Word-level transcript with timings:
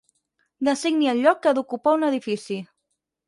Designi 0.69 1.09
el 1.11 1.21
lloc 1.25 1.43
que 1.43 1.51
ha 1.51 1.53
d'ocupar 1.59 1.95
un 1.99 2.05
edifici. 2.09 2.59